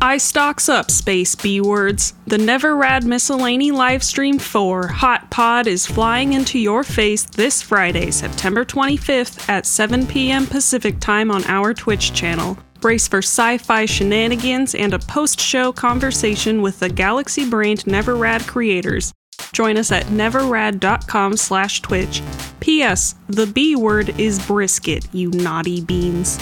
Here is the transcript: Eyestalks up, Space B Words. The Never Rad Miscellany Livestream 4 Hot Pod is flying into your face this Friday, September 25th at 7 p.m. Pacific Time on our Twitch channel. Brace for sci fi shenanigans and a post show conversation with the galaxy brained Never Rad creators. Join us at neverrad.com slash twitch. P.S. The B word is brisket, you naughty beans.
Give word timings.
Eyestalks 0.00 0.72
up, 0.72 0.90
Space 0.90 1.34
B 1.34 1.60
Words. 1.60 2.14
The 2.26 2.38
Never 2.38 2.74
Rad 2.74 3.04
Miscellany 3.04 3.70
Livestream 3.70 4.40
4 4.40 4.86
Hot 4.86 5.30
Pod 5.30 5.66
is 5.66 5.86
flying 5.86 6.32
into 6.32 6.58
your 6.58 6.82
face 6.84 7.24
this 7.24 7.60
Friday, 7.60 8.10
September 8.10 8.64
25th 8.64 9.46
at 9.46 9.66
7 9.66 10.06
p.m. 10.06 10.46
Pacific 10.46 11.00
Time 11.00 11.30
on 11.30 11.44
our 11.44 11.74
Twitch 11.74 12.14
channel. 12.14 12.56
Brace 12.80 13.06
for 13.06 13.18
sci 13.18 13.58
fi 13.58 13.84
shenanigans 13.84 14.74
and 14.74 14.94
a 14.94 14.98
post 14.98 15.38
show 15.38 15.70
conversation 15.70 16.62
with 16.62 16.80
the 16.80 16.88
galaxy 16.88 17.48
brained 17.48 17.86
Never 17.86 18.16
Rad 18.16 18.46
creators. 18.46 19.12
Join 19.52 19.76
us 19.76 19.92
at 19.92 20.06
neverrad.com 20.06 21.36
slash 21.36 21.82
twitch. 21.82 22.22
P.S. 22.60 23.16
The 23.28 23.46
B 23.46 23.76
word 23.76 24.18
is 24.18 24.46
brisket, 24.46 25.06
you 25.12 25.30
naughty 25.30 25.82
beans. 25.82 26.38